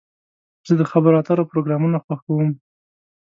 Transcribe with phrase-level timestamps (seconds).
[0.67, 2.49] زه د خبرو اترو پروګرامونه خوښوم.